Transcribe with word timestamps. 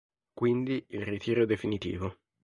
Quindi 0.33 0.83
il 0.87 1.03
ritiro 1.05 1.45
definitivo. 1.45 2.21